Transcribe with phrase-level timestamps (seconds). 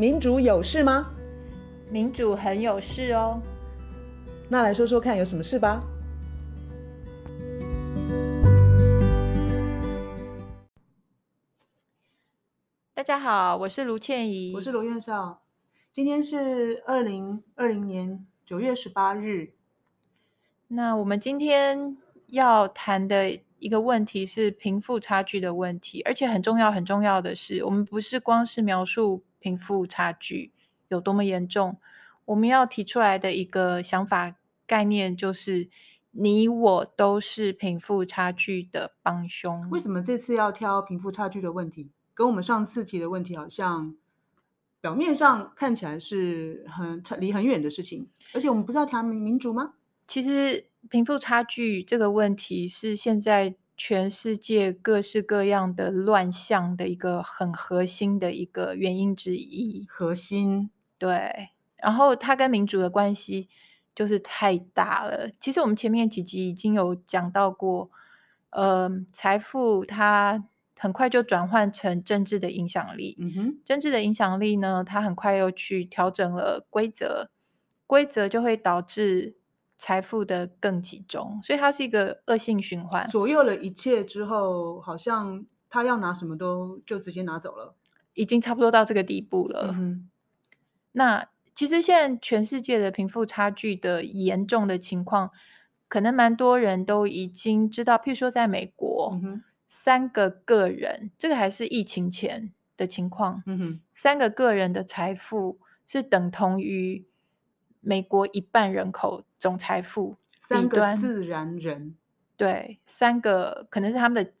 [0.00, 1.10] 民主有事吗？
[1.90, 3.42] 民主很有事哦。
[4.48, 5.80] 那来说说看，有什么事吧？
[12.94, 15.42] 大家好，我是卢倩怡，我是罗院少。
[15.92, 19.54] 今天是二零二零年九月十八日。
[20.68, 21.96] 那我们今天
[22.28, 30.52] 要谈的一个问题是贫富差距的问题，而且很重要，很重要的是，我们不是光是描述贫富差距
[30.88, 31.78] 有多么严重，
[32.24, 35.68] 我们要提出来的一个想法概念就是，
[36.10, 39.68] 你我都是贫富差距的帮凶。
[39.70, 41.90] 为什么这次要挑贫富差距的问题？
[42.14, 43.94] 跟我们上次提的问题好像
[44.80, 49.74] 表面上看起来是很离很远的事情，而且我们不是要谈民主吗？
[50.06, 50.66] 其实。
[50.88, 59.86] 贫富差距这个问题是现在全世界各式各样的乱象的一个很核心的一个原因之一。
[59.88, 60.68] 核心。
[60.98, 63.48] 对，然后它跟民主的关系
[63.94, 65.30] 就是太大了。
[65.38, 67.88] 其实我们前面几集已经有讲到过，
[68.50, 70.44] 呃，财富它
[70.76, 73.16] 很快就转换成政治的影响力。
[73.20, 77.30] 嗯哼，政治的影响力呢，它很快又去调整了规则，
[77.86, 79.37] 规则就会导致。
[79.78, 87.76] 财富的更集中，所以它是一个恶性循环，左右了一切之后，好像他要拿什么都就直接拿走了，
[88.14, 89.72] 已经差不多到这个地步了。
[89.78, 90.10] 嗯、
[90.92, 95.30] 那其实现在全世界的贫富差距的严重的情况，
[95.88, 97.96] 可能蛮多人都已经知道。
[97.96, 107.06] 譬如说，在美国，嗯、三个个人，这个还是疫情前的情况，嗯、三个个人的财富是等同于。
[107.80, 111.96] 美国一半人口总财富，三个自然人，
[112.36, 114.32] 对，三个可能是他们的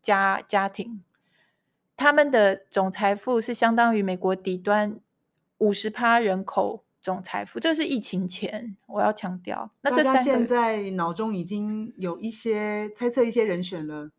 [0.00, 1.02] 家家庭，
[1.96, 4.98] 他们的总财富是相当于美国底端
[5.58, 9.70] 五十趴人口总财富，这是疫情前，我要强调。
[9.82, 14.10] 那这三个现在脑中已经有一些猜测，一些人选了。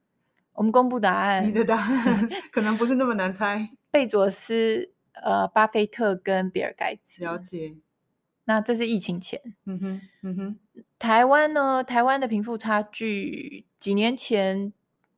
[0.54, 3.70] 我们公布答案，你的答案 可能不是那么难猜。
[3.92, 7.24] 贝佐斯、呃，巴菲特跟比尔盖茨。
[7.24, 7.76] 了解。
[8.46, 10.84] 那这是疫情前，嗯哼，嗯哼。
[10.98, 11.84] 台湾呢？
[11.84, 14.74] 台湾的贫富差距，几年前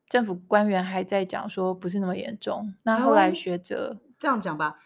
[0.10, 2.74] 政府官员还在讲说不是那么严重。
[2.84, 4.80] 那后来学者这样讲吧，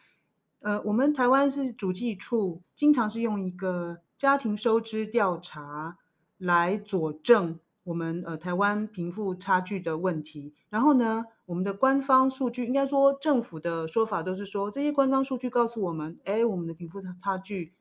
[0.59, 5.97] 呃，我们台湾是主计处，经常是用一个家庭收支调查
[6.37, 10.53] 来佐证我们呃台湾贫富差距的问题。
[10.69, 17.73] 然后呢，我们的官方数据，应该说政府的说法都是说，这些官方数据告诉我们，哎，我们的贫富差差距。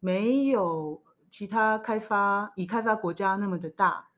[0.00, 4.08] 没有其他开发已开发国家那么的大，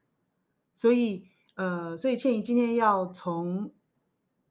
[0.76, 1.26] 所以
[1.56, 3.72] 呃，所以倩怡今天要从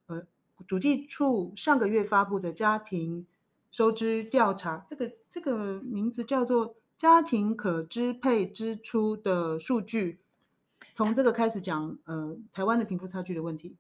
[0.08, 0.24] 呃
[0.68, 3.26] 主计处上个月发布的家庭
[3.72, 10.20] 收支调查，这个这个名字叫做家庭可支配支出的数据，
[10.92, 13.78] 从这个开始讲呃台湾的贫富差距的问题。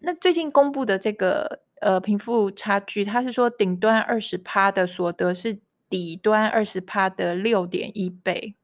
[0.00, 5.58] 那最近公布的这个呃贫富差距，它是说顶端二十趴的所得是。
[5.88, 8.56] 底端二十趴的六点一倍，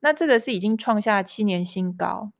[0.00, 2.32] 那这个是已经创下七年新高。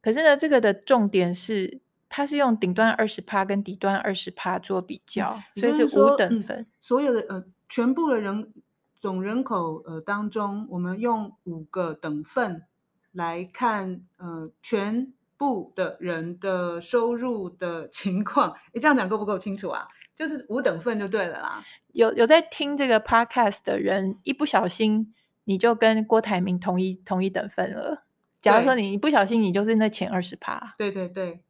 [0.00, 6.58] 可是呢，这个的重点是，它是用顶端二十趴跟底端二十趴做比较，嗯、所以是五等分。
[6.58, 8.52] 嗯、所有的呃，全部的人
[9.00, 12.64] 总人口呃当中，我们用五个等份
[13.12, 18.54] 来看呃全部的人的收入的情况。
[18.72, 19.86] 你这样讲够不够清楚啊？
[20.14, 21.64] 就是五等份就对了啦。
[21.92, 25.14] 有有在听这个 podcast 的人，一不小心
[25.44, 28.04] 你就跟郭台铭同一同一等份了。
[28.40, 30.74] 假如说你一不小心，你就是那前二十趴。
[30.76, 31.40] 对对对。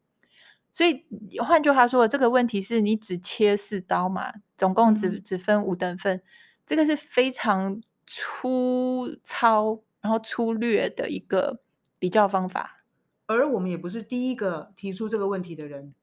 [0.70, 1.04] 所以
[1.38, 6.20] 换句话说，这个问题是你只切四刀嘛，总共只、嗯、只分五等份，
[6.66, 11.60] 这个是非常粗糙然后粗略的一个
[11.98, 12.84] 比较方法。
[13.26, 15.94] 而我们也不是第一个提出这个问题的人。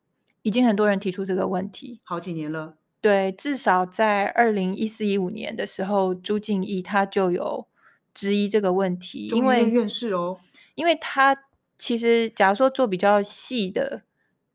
[0.44, 2.78] 已经很多人提出这个问题，好几年了。
[3.00, 7.68] 对，至少在二零一四一五年的时候，朱敬义他就有
[8.14, 10.40] 质疑这个问题，因为院士哦，
[10.76, 11.36] 因为他
[11.78, 14.04] 其实假如说做比较细的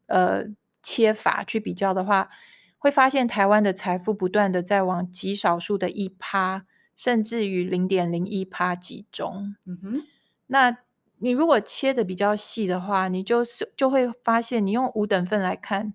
[0.07, 0.45] 呃
[0.83, 2.31] 切法去比较的话，
[2.79, 9.57] 会发现台湾的财富不断的在往极少数的一趴，甚至于零点零一趴集中。
[9.65, 10.03] 嗯哼，
[10.47, 10.79] 那。
[11.19, 15.95] 你如果切的比较细的话，你就是就会发现，你用五等份来看，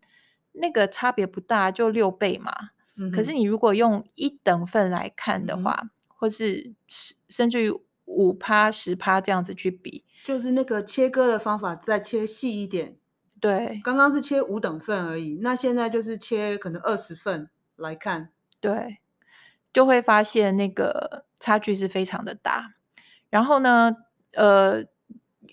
[0.53, 2.51] 那个差别不大，就六倍嘛。
[2.97, 6.73] 嗯、可是你如果用一等份来看的话，嗯、或是
[7.29, 7.73] 甚至于
[8.05, 12.97] 五趴、十趴这样子去比，就是那个切割的方法再切细一点。
[13.39, 18.29] 对，刚刚是切五等份而已，那现在就是切可能二十份来看，
[18.59, 18.99] 对，
[19.73, 22.75] 就会发现那个差距是非常的大。
[23.31, 23.95] 然后呢，
[24.33, 24.83] 呃，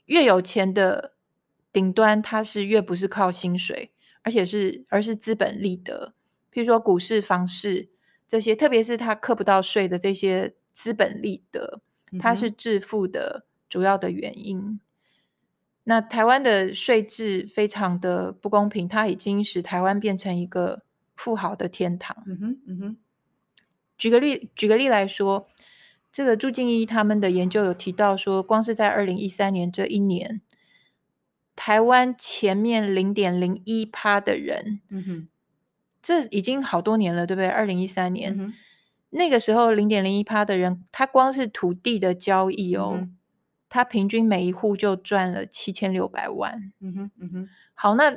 [0.09, 1.15] 越有钱的
[1.73, 3.91] 顶端，它是越不是靠薪水，
[4.23, 6.15] 而且是而是资本利得，
[6.53, 7.89] 譬如说股市、房市
[8.27, 11.81] 这些，特别是它课不到税的这些资本利得，
[12.21, 14.59] 它是致富的主要的原因。
[14.59, 14.81] 嗯、
[15.85, 20.83] 那台湾的税制非常的不公平，它已经使台湾变成一个
[21.15, 22.25] 富豪的天堂。
[22.27, 22.97] 嗯哼，嗯哼。
[23.99, 25.49] 举个例，举个例来说。
[26.11, 30.41] 这个朱静一他们的研究有提到说，光是在二零一三年这一年，
[31.55, 35.29] 台湾前面零点零一趴的人，嗯哼，
[36.03, 37.49] 这已经好多年了，对不对？
[37.49, 38.55] 二零一三年、嗯、
[39.11, 43.17] 那个时候，零点零一趴的人，他光是土地的交易哦，嗯、
[43.69, 46.73] 他平均每一户就赚了七千六百万。
[46.81, 48.13] 嗯哼，嗯哼，好，那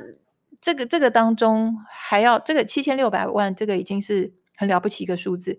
[0.60, 5.58] 这个这个当中还要这个七千六百万，这个已经是很了不起一个数字。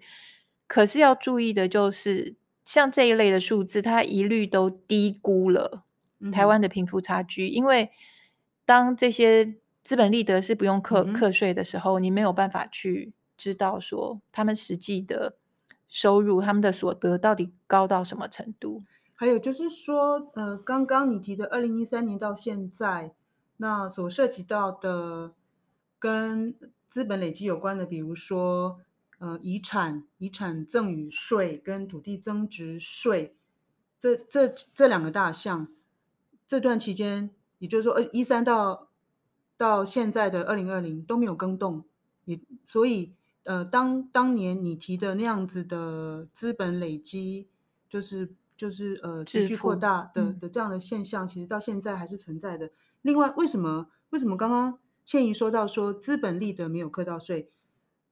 [0.73, 2.35] 可是要注意的就是，
[2.65, 5.83] 像这一类的数字，它一律都低估了
[6.31, 7.45] 台湾的贫富差距。
[7.45, 7.91] 嗯、因为
[8.65, 9.53] 当这些
[9.83, 15.35] 资本利得是不用课课税的时候，你没有办法去知道说他们实际的
[15.87, 18.81] 收入、他们的所得到底高到什么程度。
[19.13, 23.13] 还有就是说，呃，刚刚你提的二零一三年到现在，
[23.57, 25.33] 那所涉及到的
[25.99, 26.55] 跟
[26.89, 28.79] 资本累积有关的，比如说。
[29.23, 33.37] 呃，遗产、遗产赠与税跟土地增值税，
[33.97, 35.69] 这这这两个大项，
[36.45, 37.29] 这段期间，
[37.59, 38.89] 也就是说，二，一三到
[39.55, 41.85] 到现在的二零二零都没有更动，
[42.25, 42.37] 也
[42.67, 47.47] 所以，呃，当当年你提的那样子的资本累积，
[47.87, 52.71] 就是就是呃持续扩大的的这样的现象，其实到现在还是存在的。
[53.03, 57.49] 另外，为什么为什么刚刚倩怡说到说资本利得没有课到税？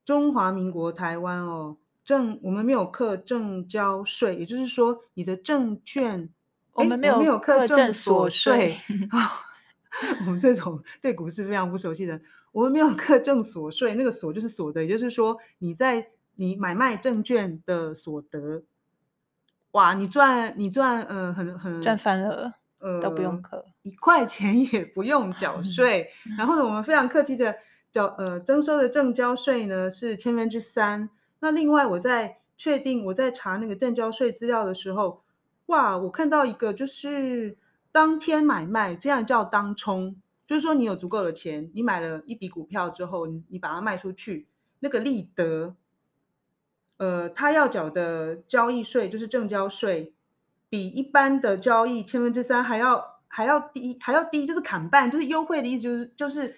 [0.04, 6.28] 中华民国台湾哦，证我们没有课证交税，也就是说，你的证券
[6.72, 9.46] 我们没有课证所税啊。
[10.26, 12.18] 我们这种对股市非常不熟悉的，
[12.50, 18.62] 我们没有课证所税，那个所就是所得，也就是说你在你买卖证券的所得，
[19.72, 27.54] 哇，你赚你赚呃很很赚翻了，呃都不用课一块钱也不用缴税， 然后呢，我们非常客气的。
[27.92, 31.10] 交呃征收的证交税呢是千分之三。
[31.40, 35.22] 那另外我在确定我在查那个证交税资料的时候，
[35.66, 37.56] 哇，我看到一个就是
[37.90, 40.16] 当天买卖，这样叫当冲，
[40.46, 44.46] 就是说你有足够的钱，你买了一笔股票之后，你你把它卖出去，
[44.78, 45.74] 那个利得，
[46.98, 50.14] 呃，他要缴的交易税就是证交税，
[50.68, 56.56] 比一般的交易千分之三还要还要低，还要低，就是砍半，就是优惠的意思，就是就是。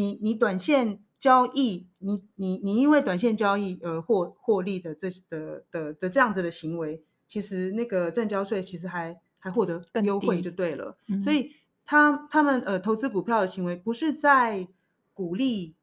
[0.00, 10.96] 你你短线交易，你你你因为短线交易而获获利的这的的的这样子的行为，其实那个证交税其实还还获得优惠就对了。
[11.08, 11.50] 嗯、所以
[11.84, 14.66] 他他们呃投资股票的行为不是在
[15.12, 15.74] 鼓励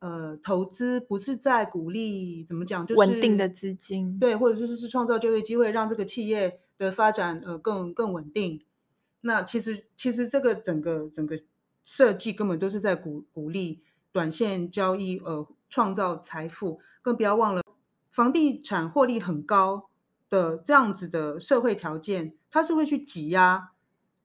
[0.00, 8.60] 呃投资，不是在鼓励怎么讲，就是稳定的资金对，或者就是是创造就业机会，让这个企业的发展呃更更稳定。
[9.22, 11.38] 那其实其实这个整个整个。
[11.84, 13.82] 设计根本都是在鼓鼓励
[14.12, 16.80] 短线交易，呃，创造财富。
[17.00, 17.62] 更不要忘了，
[18.12, 19.88] 房地产获利很高
[20.30, 23.72] 的这样子的社会条件，他是会去挤压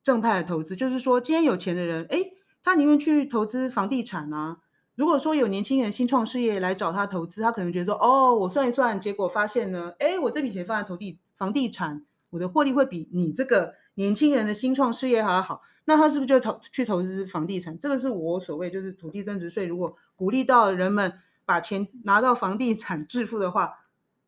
[0.04, 0.76] 正派的投资。
[0.76, 4.60] 就是说，今天有钱的人，诶，他宁愿去投资房地产啊。
[4.94, 15.62] 如果说有年轻人新创事业来找他投资，他可能觉得说，哦，我算一算，结果发现呢，诶，我这笔钱放在投地房地产，我的获利会比你这个年轻人的新创事业还要好。
[15.89, 17.79] 那他是不是就投去投资房地产？
[17.79, 19.65] 这个是我所谓就是土地增值税。
[19.65, 21.13] 如果鼓励到人们
[21.46, 23.86] 把钱拿到房地产致富的话，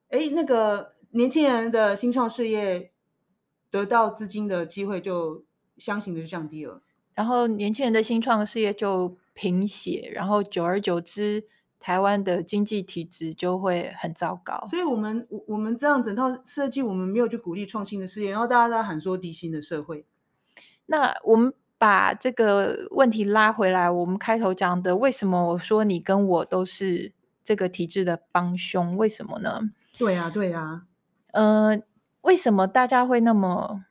[0.08, 2.92] 哎，那个年轻人的新创事业
[3.70, 5.44] 得到资金的机会就
[5.78, 6.82] 相形的就降低了。
[7.14, 11.44] 然后年轻人的新创事业就贫血，然后久而久之，
[11.78, 14.66] 台湾的经济体质就会很糟糕。
[14.70, 20.06] 所以我们我我们这样整套设计，我们没有去鼓励创新的事业，然后大家在喊说低薪的社会。
[20.92, 28.98] 那我们把这个问题拉回来，我们开头讲的，为什么我说你跟我都是这个体制的帮凶？
[28.98, 29.62] 为什么呢？
[30.00, 30.88] 对呀，对呀。
[31.32, 31.80] 呃，
[32.22, 33.86] 为什么大家会那么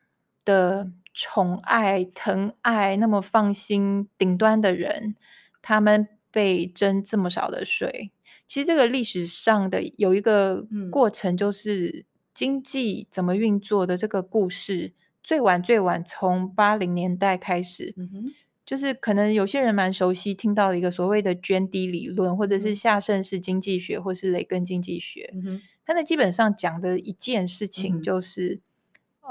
[0.44, 5.14] 的宠爱、疼爱，那么放心顶端的人，
[5.62, 8.10] 他们被征这么少的税？
[8.48, 14.94] 其实这个历史上的有一个过程，就是经济怎么运作的这个故事。
[15.28, 25.30] 最晚最晚从八零年代开始，嗯哼，就是可能有些人蛮熟悉听到的一个所谓的涓滴理论，或者是下盛式经济学，或是雷根经济学。
[25.34, 28.62] 嗯哼，它那基本上讲的一件事情就是，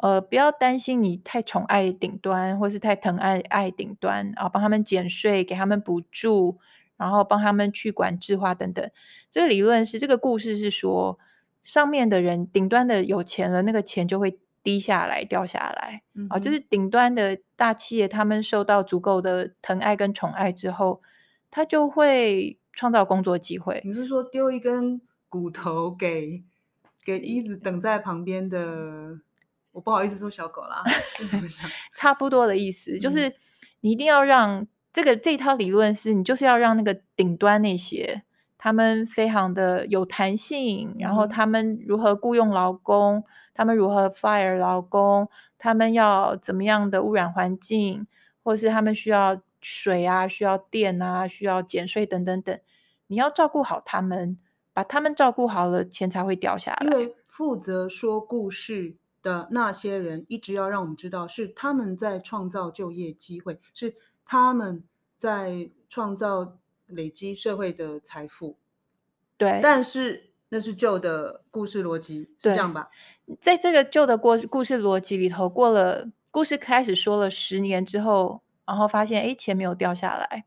[0.04, 6.60] 嗯、呃，不要担心你太宠爱顶端，或是太疼爱爱顶端啊，帮他们减税，给他们补助。
[6.96, 8.88] 然后帮他们去管制化等等，
[9.32, 11.18] 这个理论是这个故事是说，
[11.64, 14.38] 上面的人顶端的有钱了，那个钱就会
[14.68, 21.02] 滴下来掉下来，嗯、啊，就是顶端的大企业，他们受到足够的疼爱跟宠爱之后，
[21.50, 23.82] 他就会创造工作机会。
[23.86, 26.44] 你是说丢一根骨头给
[27.06, 29.18] 给一直等在旁边的？
[29.72, 30.84] 我不好意思说小狗啦，
[31.96, 33.34] 差不多的意思，就是
[33.80, 34.68] 你一定要让。
[34.94, 38.24] 这个这套理论是你就是要让那个顶端那些
[38.58, 43.24] 他们非常的有弹性，然后他们如何雇佣劳工，
[43.58, 48.06] 他们如何 fire 劳工，他们要怎么样的污染环境，
[48.44, 52.58] 或是他们需要水啊，需要电啊，需要减税等等等，
[53.08, 54.38] 你要照顾好他们，
[54.72, 56.86] 把他们照顾好了，钱才会掉下来。
[56.86, 63.96] 因为负责说故事的那些人，一直要让我们知道是他们在创造就业机会，是。
[64.30, 64.84] 他们
[65.18, 68.58] 在创造、累积社会的财富，
[69.38, 72.90] 对，但是那是旧的故事逻辑，是这样吧？
[73.42, 80.46] 在这个旧的过故事逻辑里头，过了故事开始说了十年之后，然后发现哎，钱没有掉下来，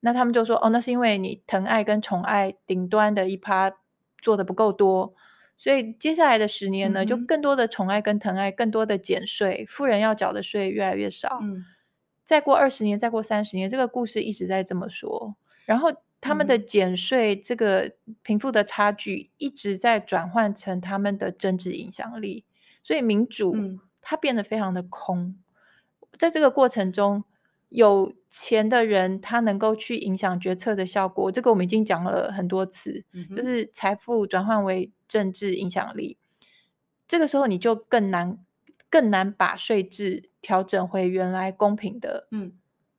[0.00, 3.72] 那他们就说哦，那是因为你疼爱跟宠爱顶端的一趴
[4.22, 5.14] 做的不够多，
[5.58, 11.40] 所以接下来的十年呢，嗯、就更多的宠爱跟疼爱，更多的减税，富人要缴的税越来越少。
[11.42, 11.64] 嗯
[12.24, 15.36] 再过二十年，再过三十年，这个故事一直在这么说。
[15.66, 15.92] 然后
[16.24, 22.44] 他们的减税，这个贫富的差距一直在转换成他们的政治影响力。
[22.82, 23.54] 所以民主
[24.00, 25.36] 它变得非常的空。
[26.18, 27.24] 在这个过程中，
[27.68, 33.04] 有钱的人他能够去影响决策的效果，这个我们已经讲了很多次，
[33.36, 36.16] 就是财富转换为政治影响力。
[37.06, 38.38] 这个时候你就更难。
[38.90, 42.52] 更难把税制调整回原来公平的，嗯，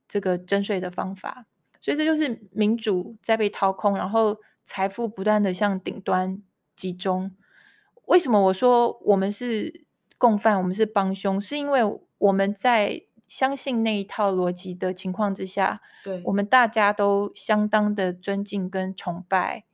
[0.10, 1.46] 这个征税的方法，
[1.86, 6.42] 所以这就是民主在被掏空，然后财富不断的向顶端
[6.76, 7.30] 集中。
[8.06, 9.86] 为什么我说我们是
[10.18, 11.40] 共犯，我们是帮凶？
[11.40, 11.82] 是因为
[12.18, 19.66] 我们在相信那一套逻辑的情况之下，对，我们大家都相当的尊敬跟崇拜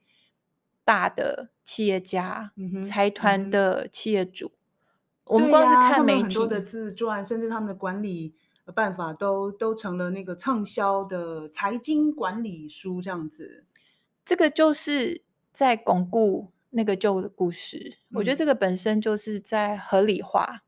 [0.84, 4.52] 大的企业家、嗯、财团的企业主。
[5.24, 8.36] 我们光是看媒体，很多的自传，甚至他们的管理
[8.72, 13.66] 办法都都成了那个畅销的财经管理书这样子。
[14.26, 17.98] 这个就是在巩固那个旧的故事。
[18.10, 18.18] 嗯。
[18.18, 20.64] 我觉得这个本身就是在合理化，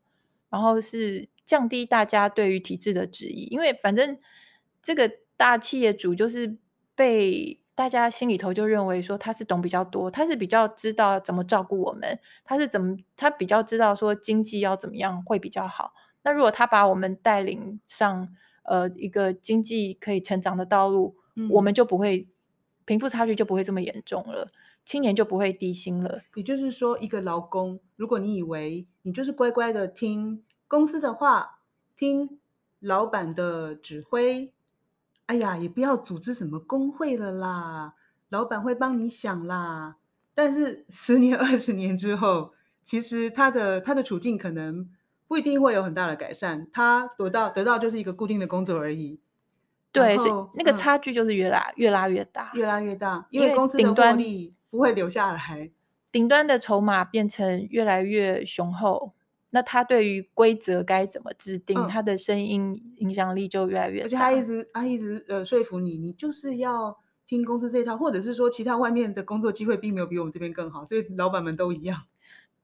[0.50, 3.44] 然后是降低大家对于体制的质疑。
[3.46, 4.18] 因为反正
[4.82, 6.56] 这个大企业主就是
[6.94, 7.60] 被。
[7.76, 15.92] 大家心里头就认为说他是懂比较多，他是比较知道怎么照顾我们，他是怎么他比较知道说经济要怎么样会比较好。
[16.24, 22.26] 那如果他把我们带领上呃一个经济可以成长的道路，嗯、我们就不会
[22.84, 24.50] 贫富差距就不会这么严重了，
[24.84, 26.22] 青年就不会低薪了。
[26.34, 31.60] 也就是说，一个劳工，如果你以为你就是乖乖的听公司的话，
[31.94, 32.40] 听
[32.80, 34.52] 老板的指挥。
[35.26, 37.94] 哎呀，也不要组织什么工会了啦，
[38.28, 39.96] 老板会帮你想啦。
[40.34, 42.52] 但是十年、二十年之后，
[42.82, 44.86] 其实他的他的处境可能
[45.26, 49.20] 不一定会有很大的改善，他得到得到就是一个固定的工作而已。
[49.92, 55.70] 对，所以那个差距就是越拉、嗯、越拉越大，越拉越大，因为公司的获利不会留下来，
[56.10, 59.14] 顶端的筹码变成越来越雄厚。
[59.50, 64.06] 那他对于规则该怎么制定，嗯、他的声音影响力就越来越大。
[64.06, 72.02] 而且他一直他一直呃说服你，你就是要听公司这一套，或者是说其他外面的工作机会并没有比我们这边更好，所以老板们都一样。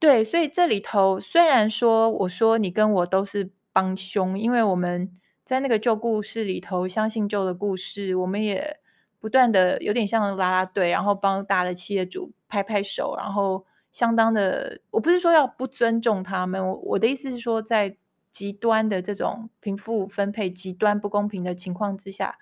[0.01, 5.09] 对，所以这里头虽然说我说你跟我都是帮凶，因为我们
[5.45, 8.79] 在那个旧故事里头相信旧的故事，我们也
[9.19, 13.65] 不断的有点像拉拉队，然后帮大的企业主拍拍手，然后。
[13.91, 17.97] 相当的，我不是说要不尊重他们，我我的意思是说，在
[18.29, 22.37] 极端的这种贫富分配极端不公平的情况之下，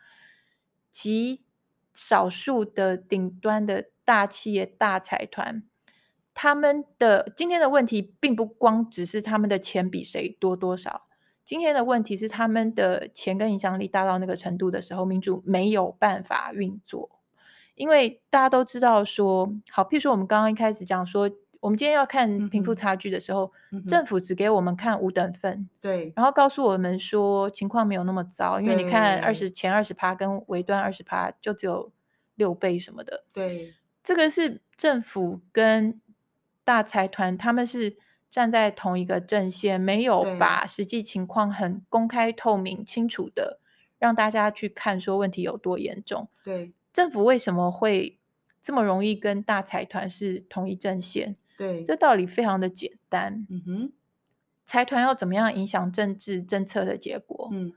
[0.91, 1.41] 极
[1.91, 5.63] 少数的顶端的大企业大财团，
[6.41, 11.01] 他们的今天的问题并不光只是他们的钱比谁多多少，
[11.43, 17.09] 今天的问题是他们的钱跟影响力大到那个程度的时候，民主没有办法运作。
[17.75, 21.29] 因为大家都知道说，好，譬如说我们刚刚一开始讲说，
[21.59, 31.91] 我们今天要看贫富差距的时候，嗯、政府只给我们看五等份，对，然后告诉我们说情况没有那么糟，因为你看二十前二十趴跟尾端二十趴就只有
[32.35, 35.99] 六倍什么的，对，这个是政府跟
[36.69, 37.97] 大财团他们是
[38.29, 43.59] 站在同一个阵线，没有把实际情况很公开透明清楚的
[43.97, 48.19] 让大家去看说问题有多严重，对，政府为什么会？
[48.61, 53.47] 这么容易跟大财团是同一阵线，对，这道理非常的简单。
[53.49, 53.91] 嗯哼，
[54.63, 57.49] 财团要怎么样影响政治政策的结果？
[57.51, 57.73] 嗯，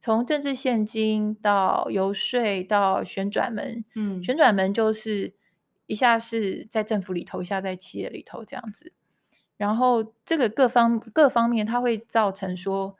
[0.00, 5.34] 从政治现金到游说到旋转门，嗯，旋转门就是
[5.86, 8.92] 一下是在政府里头，一下在企业里头这样子。
[9.56, 12.96] 然后这个各方各方面，它会造成说，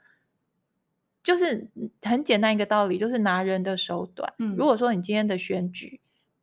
[1.21, 1.69] 就是
[2.01, 4.33] 很简单一个道理，就是拿人的手短。
[4.39, 5.99] 嗯，如果说你今天的选举，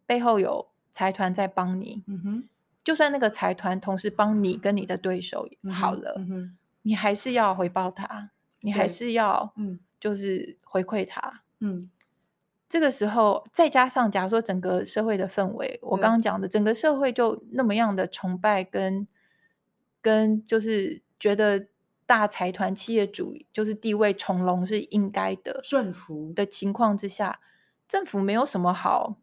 [0.06, 2.48] 背后有财团在帮你，嗯哼，
[2.84, 11.90] 就算那个财团同时帮你跟你的对手好了，嗯哼，你还是要回报他，你还是要，嗯，就是回馈他，嗯，
[12.75, 19.07] 这个时候再加上，假如说整个社会的氛围，我刚刚讲的，整个社会就那么样的崇拜跟
[20.02, 21.69] 跟就是觉得
[22.04, 27.38] 大财团企业主就是地位崇隆是应该的，顺服的情况之下，
[27.87, 29.21] 政府没有什么好。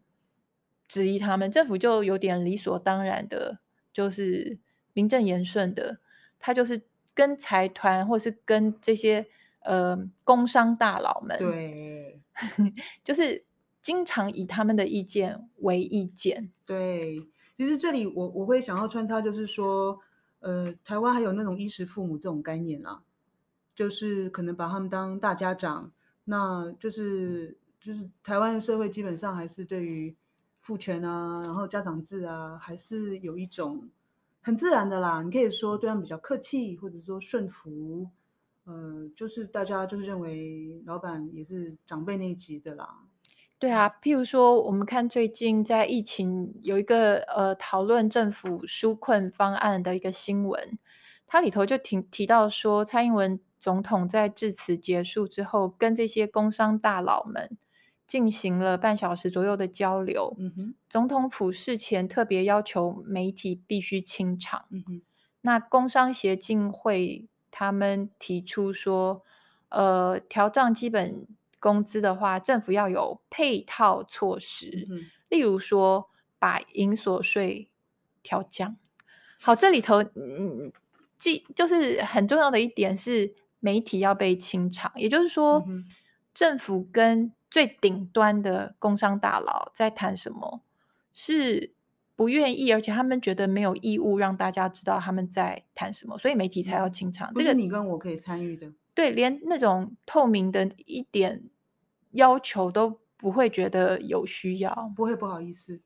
[0.87, 3.59] 质疑他们，政府就有点理所当然的，
[3.91, 4.59] 就是
[4.93, 5.99] 名正言顺的，
[6.39, 9.27] 他就是跟财团或是跟这些
[9.59, 12.21] 呃工商大佬们，对，
[13.03, 13.43] 就是
[13.81, 16.51] 经常以他们的意见为意见。
[16.65, 17.25] 对，
[17.57, 19.99] 其实这里我我会想要穿插，就是说，
[20.39, 23.01] 呃，台湾还有那种衣食父母这种概念啦，
[23.75, 25.91] 就是可能把他们当大家长，
[26.25, 30.15] 那就是就是台湾社会基本上还是对于。
[30.63, 33.89] 父权啊，然后家长制啊，还是有一种
[34.41, 35.23] 很自然的啦。
[35.23, 38.07] 你可以说对他们比较客气，或者说顺服，
[38.71, 42.87] 呃，就是大家就是认为老板也是长辈那一级的啦。
[43.59, 50.79] 对啊，譬如说，我们看最近在疫情有一个呃讨论政府纾困方案的一个新闻，
[51.27, 57.57] 它里头就提提到说，蔡英文总统在致辞结束之后，跟这些工商大佬们。
[58.07, 60.35] 进行了半小时左右的交流。
[60.37, 64.65] 嗯哼，总统府事前特别要求媒体必须清场。
[64.69, 65.01] 嗯哼，
[65.39, 69.23] 那工商协进会他们提出说，
[69.69, 71.27] 呃，调涨基本
[71.59, 76.09] 工资的话，政府要有配套措施，嗯、例如说
[76.39, 77.69] 把营所税
[78.23, 78.77] 调降。
[79.39, 80.71] 好，这里头，嗯，
[81.17, 85.85] 既就是很重要的一点是媒体要被清场，也就是说，嗯、
[86.33, 90.61] 政府跟最顶端的工商大佬在谈什么？
[91.13, 91.73] 是
[92.21, 97.33] 不愿意，而且他们觉得没有义务让大家知道他们在谈什么，所以媒体才要清场。
[97.33, 98.71] 这个你跟我可以参与的。
[98.93, 101.49] 对，连那种透明的一点
[102.11, 105.81] 要求都不会觉得有需要，不会不好意思。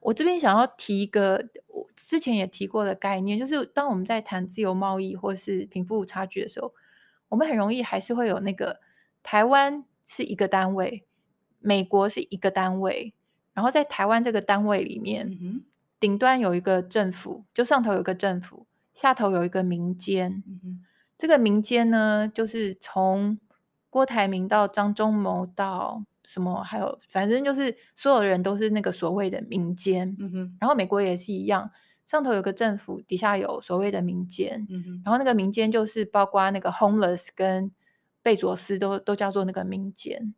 [0.00, 6.72] 我这边想要提一个我之前也提过的概念，就是当我们在谈自由贸易或是贫富差距的时候，
[7.28, 8.80] 我们很容易还是会有那个
[9.22, 9.84] 台湾。
[10.06, 11.06] 是一个单位，
[11.60, 13.14] 美国是一个单位，
[13.54, 15.38] 然后在台湾这个单位里面，
[16.04, 20.44] 顶端有一个政府，就上头有一个政府，下头有一个民间。
[21.16, 23.38] 这个民间呢，就是从
[23.88, 30.14] 郭台铭到张忠谋到什么，还有反正就是所有人都是那个所谓的民间。
[30.18, 31.70] 嗯哼，然后美国也是一样，
[32.04, 34.66] 上头有个政府，底下有所谓的民间。
[34.68, 37.72] 嗯哼，然后那个民间就是包括那个 homeless 跟。
[38.22, 40.34] 贝佐斯都都叫做那个民间，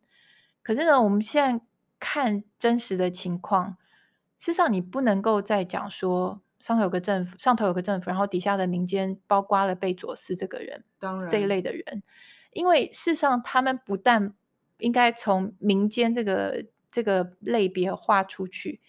[0.61, 1.65] 可是呢，我们现在
[2.01, 3.77] 看真实的情况，
[4.37, 12.03] 事实上你不能够再讲说上头有个政府，上头有个政府，然后底下的民间包括了贝佐斯这个人，当然这一类的人，
[12.53, 14.33] 因为事实上他们不但
[14.79, 18.79] 应该从民间这个这个类别划出去，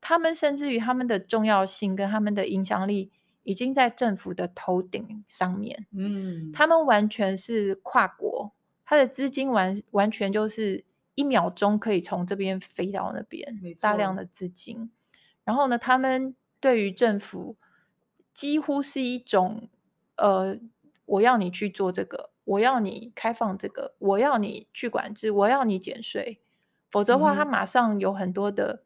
[0.00, 3.10] 他们甚至于他们的重要性跟他们的影响力。
[3.44, 8.52] 已经在政府的头顶上面，嗯，他们完全是跨国，
[8.84, 14.90] 他的资金完完全就是一秒钟可以从这边飞到那边，大量的资金。
[15.44, 17.56] 然后呢，他们对于政府
[18.32, 19.68] 几乎是一种，
[20.16, 20.58] 呃，
[21.04, 26.40] 我要你去做这个，我要你开放这个，我要你去管制，我要你减税，
[26.90, 28.84] 否则的话，他马上有很多的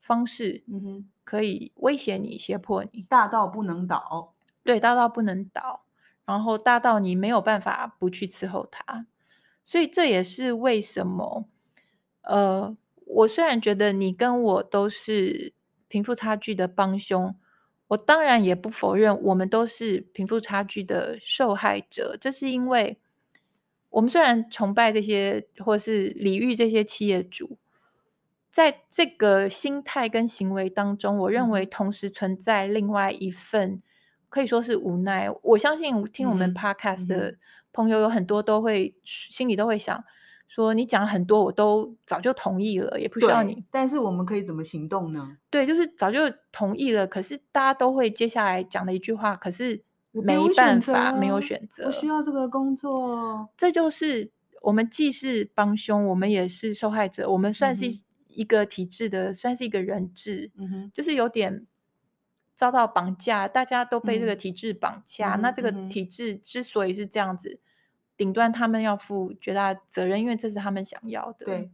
[0.00, 1.10] 方式，嗯哼。
[1.28, 4.32] 可以威胁你、胁迫你，大到不能倒。
[4.64, 5.84] 对，大到不能倒，
[6.24, 9.04] 然后大到你没有办法不去伺候他。
[9.66, 11.46] 所以这也是为什么，
[12.22, 12.76] 呃，
[13.06, 15.52] 我虽然觉得你跟我都是
[15.88, 17.34] 贫富差距的帮凶，
[17.88, 22.16] 我当然也不否认，我们都是贫富差距的受害者。
[22.20, 22.98] 这是因为，
[23.88, 27.56] 我们虽然崇拜这些或是礼遇这些企业主，
[28.50, 33.82] 在这个心态跟行为当中，我认为同时存在另外一份
[34.28, 35.30] 可以说是无奈。
[35.42, 37.38] 我相信听我们 podcast 的
[37.72, 40.04] 朋友有很多都会心里都会想。
[40.48, 43.62] 说你讲很多，我都早就同意了，也不需要你。
[43.70, 45.36] 但是我们可以怎么行动呢？
[45.50, 51.84] 对，就是早就同意了，可是大家都会接下来讲的一句话，可是没办法，没有选择。
[51.86, 54.30] 我需要这个工作，这就是
[54.62, 57.30] 我们既是帮凶，我们也是受害者。
[57.30, 57.84] 我们算是
[58.28, 61.66] 一个体制的，嗯、算是一个人质，嗯哼，就是有点
[62.54, 65.34] 遭到绑架，大家都被这个体制绑架。
[65.34, 67.60] 嗯、那这个体制之所以是这样子。
[68.18, 71.46] 顶端他们要负绝大责任，因为这是他们想要的。
[71.46, 71.70] 对，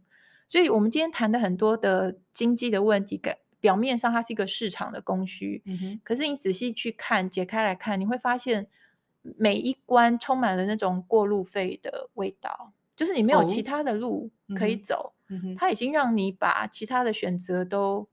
[0.47, 5.99] 所以我们今天谈的很多的经济的问题，表表面上它是一个市场的供需，嗯哼。
[6.03, 8.67] 可是你仔细去看，解开来看，你会发现
[9.23, 15.55] 每一关充满了那种过路费的味道，就是你没有其他的路可以走，哦嗯哼。
[15.55, 18.07] 它已经让你把其他的选择都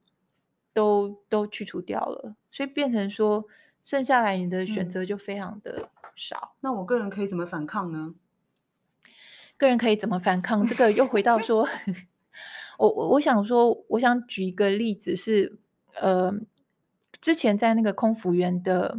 [0.73, 3.45] 都都去除掉了，所以变成说，
[3.85, 6.55] 剩下来你的选择就非常的少。
[6.55, 8.15] 嗯，那我个人可以怎么反抗呢？
[9.63, 10.67] 个人可以怎么反抗？
[10.67, 11.67] 这个又回到说，
[12.79, 15.59] 我我我想说，我想举一个例子是，
[16.01, 16.35] 呃，
[17.21, 18.99] 之前在那个空服员的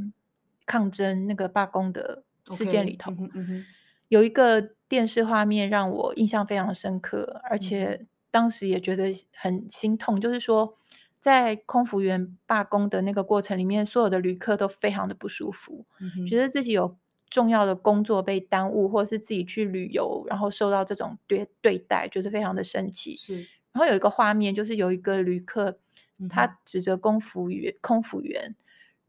[0.66, 3.66] 抗争、那个罢工的事件里头，okay, 嗯嗯、
[4.08, 10.18] 有一个电视画面让我印象非常深刻，而且当时也觉得很心痛。
[10.18, 10.78] 嗯、就是说，
[11.20, 16.96] 在空服员罢工的那个过程里面，所有的旅客都非常的不舒服，嗯、觉得自己有。
[17.34, 23.18] 重要的工作被耽误，或者是自己去旅游，然后受到这种对对待，就是非常的生气。
[23.18, 23.38] 是，
[23.72, 25.80] 然后有一个画面，就是有一个旅客，
[26.20, 28.56] 嗯、他指着空服员，空服员，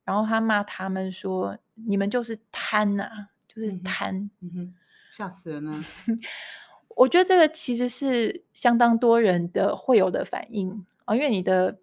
[0.05, 4.31] 然后他骂他们说：“你们就是贪呐、啊，就是贪。
[4.41, 4.75] 嗯”嗯
[5.11, 5.85] 吓死人了！
[6.97, 11.79] 我觉得这个其实是相当多人的会有的反应啊，因为你的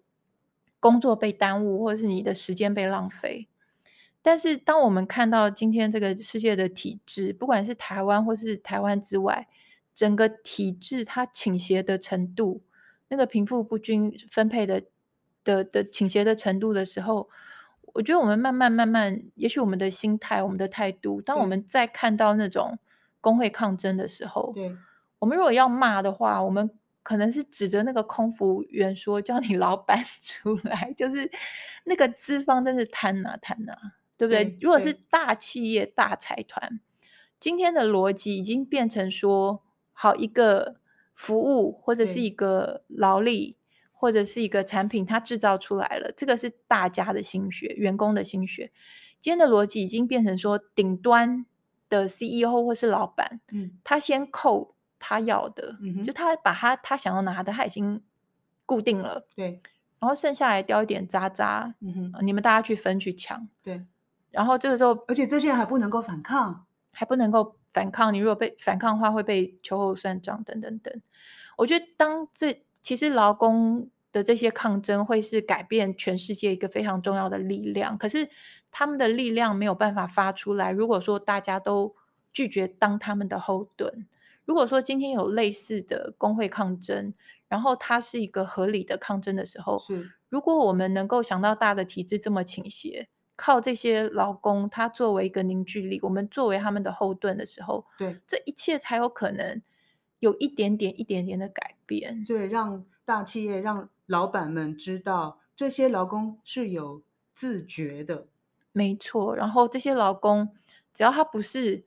[0.80, 3.46] 工作被耽误，或者是你的时间被浪费。
[4.24, 9.48] 但是，当我们看到今天这个世界的体制，不管是台湾或是台湾之外，
[9.92, 12.62] 整个体制它倾斜的程度，
[13.08, 14.84] 那个贫富不均分配的
[15.42, 17.28] 的的倾斜的程度的时候，
[17.94, 22.78] 我觉得我们慢慢慢慢，也许我们的心态、我们的态度，当我们再看到那种
[23.20, 24.74] 工会抗争的时候，对，
[25.18, 26.70] 我们如果要骂的话，我们
[27.02, 31.28] 可能是指着那个空服员说：“叫你老板 出来！”就是
[31.84, 33.76] 那个资方真是贪啊贪啊！
[34.22, 34.44] 对不对？
[34.44, 36.80] 对，如果是大企业、大财团，
[37.40, 40.76] 今天的逻辑已经变成说，好一个
[41.12, 43.56] 服务或者是一个劳力
[43.90, 48.70] 或者是一个产品，它制造出来了，这个是大家的心血，员工的心血。
[49.18, 51.44] 今天的逻辑已经变成说，顶端
[51.88, 58.00] 的 CEO 或是老板，嗯，他先扣他要的，嗯，就他把他他想要拿的，他已经
[58.64, 59.60] 固定了，对，
[59.98, 63.84] 然后剩下来叼一点渣渣，嗯哼，你们大家去分去抢，对。
[64.32, 68.12] 然后这个时候，而且这些人还不能够反抗，还不能够反抗。
[68.12, 71.02] 你如果被反抗的话，会被秋后算账等等等。
[71.58, 77.98] 我觉得，当这其实劳工的这些抗争会是改变全世界一个非常重要的力量。
[77.98, 78.26] 可是
[78.70, 80.72] 他们的力量没有办法发出来。
[80.72, 81.94] 如果说大家都
[82.32, 84.06] 拒绝当他们的后盾，
[84.46, 87.12] 如果说今天有类似的工会抗争，
[87.48, 93.08] 然后它是一个合理的抗争的时候，是如果我们能够想到大的体制这么倾斜。
[93.42, 99.60] 靠这些劳工，他作为一个凝聚力，我们作为他们的后盾的时候，对，这一切才有可能
[100.20, 102.22] 有一点点、一点点的改变。
[102.22, 107.02] 对，让大企业、让老板们知道，这些劳工是有
[107.34, 108.28] 自觉的。
[108.70, 110.54] 没错，然后这些劳工，
[110.94, 111.82] 只要他不是，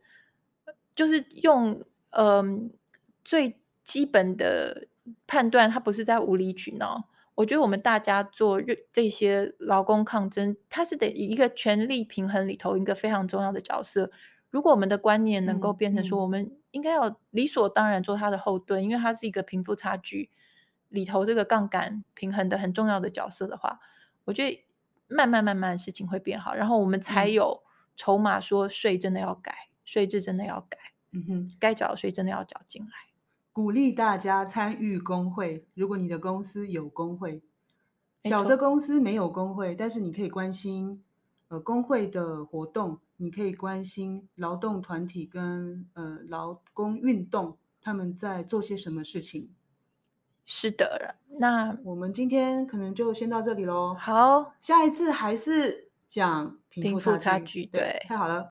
[0.93, 2.69] 就是用嗯、呃、
[3.23, 4.89] 最基本的
[5.25, 7.07] 判断，他不是在无理取闹。
[7.35, 14.09] 我觉得我们大家做这些劳工抗争，它是得一个权力平衡里头一个非常重要的角色。
[14.49, 20.29] 如果我们的观念能够变成说，我们应该要理所当然做他的后盾，因为它是一个贫富差距
[20.87, 23.81] 里头这个杠杆平衡的很重要的角色的话，
[24.23, 24.65] 我觉得
[25.09, 27.63] 慢慢慢慢事情会变好，然后我们才有
[27.97, 30.77] 筹码说税真的要改，税制真的要改，
[31.11, 32.91] 嗯哼，该缴的税真的要缴进来。
[33.55, 35.65] 鼓励大家参与工会。
[35.75, 37.41] 如果你的公司有工会，
[38.25, 41.01] 小的公司没有工会，但是你可以关心
[41.47, 49.47] 呃工会的活动，你可以关心劳动团体跟呃劳工运动他们在做些什么事情。
[50.43, 53.95] 是的，那我们今天可能就先到这里喽。
[53.97, 55.85] 好，下一次还是。
[56.07, 57.19] 讲贫富差距。
[57.19, 58.43] 差距对，太好了。